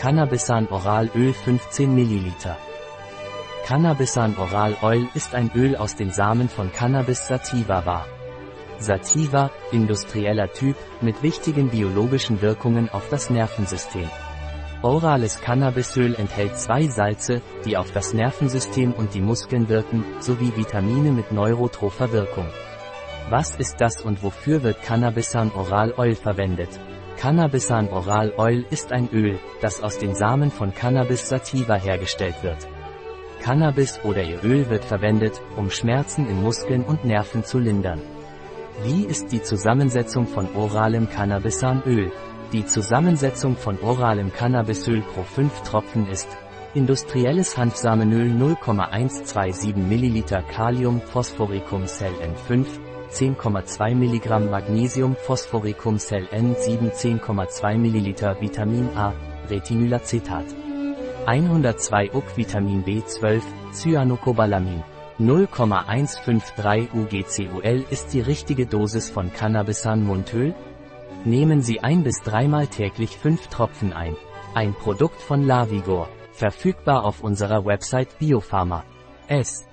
[0.00, 2.32] Cannabisan Oral Öl 15 ml.
[3.66, 8.06] Cannabisan Oral Oil ist ein Öl aus den Samen von Cannabis sativa var.
[8.78, 14.08] Sativa, industrieller Typ, mit wichtigen biologischen Wirkungen auf das Nervensystem.
[14.80, 21.12] Orales Cannabisöl enthält zwei Salze, die auf das Nervensystem und die Muskeln wirken, sowie Vitamine
[21.12, 22.46] mit neurotropher Wirkung.
[23.28, 26.70] Was ist das und wofür wird Cannabisan Oral Oil verwendet?
[27.20, 32.66] Cannabisan Oral Oil ist ein Öl, das aus den Samen von Cannabis sativa hergestellt wird.
[33.42, 38.00] Cannabis oder ihr Öl wird verwendet, um Schmerzen in Muskeln und Nerven zu lindern.
[38.84, 42.10] Wie ist die Zusammensetzung von oralem Cannabisanöl?
[42.54, 46.28] Die Zusammensetzung von oralem Cannabisöl pro 5 Tropfen ist
[46.72, 56.90] Industrielles Hanfsamenöl 0,127 ml Kalium Phosphoricum Cell N5 10,2 mg Magnesium Phosphoricum Cell N 7
[56.90, 59.12] 10,2 ml Vitamin A
[59.48, 60.44] Retinoacetat
[61.26, 64.82] 102 UC Vitamin B12 Cyanocobalamin
[65.20, 70.54] 0,153 UGCUL ist die richtige Dosis von Cannabisan Mundöl?
[71.26, 74.16] Nehmen Sie ein bis dreimal täglich 5 Tropfen ein.
[74.54, 76.08] Ein Produkt von Lavigor.
[76.32, 78.82] Verfügbar auf unserer Website Biopharma.
[79.28, 79.66] S.